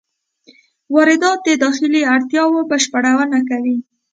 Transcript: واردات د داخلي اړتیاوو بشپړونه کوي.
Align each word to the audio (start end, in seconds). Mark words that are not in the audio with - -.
واردات 0.95 1.39
د 1.47 1.49
داخلي 1.63 2.01
اړتیاوو 2.13 2.67
بشپړونه 2.71 3.39
کوي. 3.49 3.77